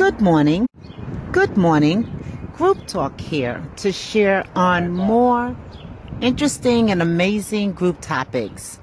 [0.00, 0.66] Good morning.
[1.30, 2.08] Good morning.
[2.56, 5.54] Group Talk here to share on more
[6.22, 8.80] interesting and amazing group topics.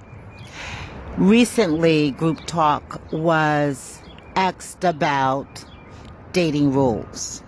[1.17, 3.99] Recently, Group Talk was
[4.35, 5.65] asked about
[6.33, 7.41] dating rules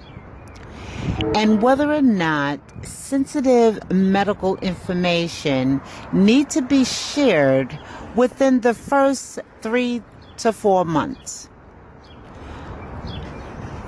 [1.36, 5.80] and whether or not sensitive medical information
[6.12, 7.78] need to be shared
[8.16, 10.02] within the first three
[10.38, 11.50] to four months.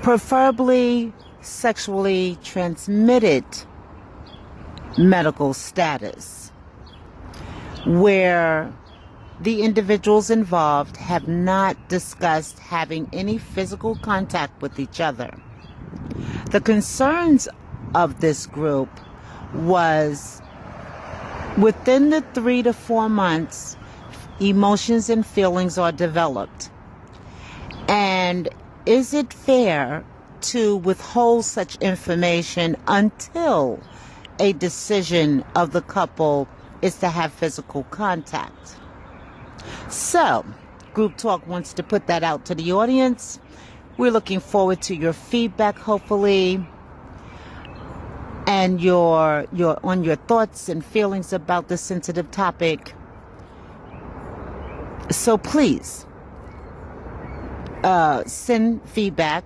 [0.02, 3.44] Preferably sexually transmitted
[4.98, 6.50] medical status,
[7.86, 8.72] where
[9.40, 15.32] the individuals involved have not discussed having any physical contact with each other.
[16.50, 17.48] The concerns
[17.94, 18.88] of this group
[19.54, 20.42] was
[21.58, 23.76] within the three to four months,
[24.40, 26.70] emotions and feelings are developed.
[27.88, 28.48] And
[28.86, 30.04] is it fair
[30.40, 33.80] to withhold such information until
[34.40, 36.48] a decision of the couple
[36.80, 38.76] is to have physical contact?
[39.88, 40.44] So,
[40.94, 43.38] Group Talk wants to put that out to the audience.
[43.98, 46.66] We're looking forward to your feedback, hopefully,
[48.46, 52.94] and your your on your thoughts and feelings about this sensitive topic.
[55.10, 56.06] So please
[57.84, 59.44] uh, send feedback